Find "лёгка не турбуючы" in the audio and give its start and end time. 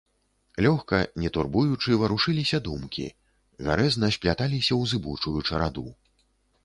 0.65-1.91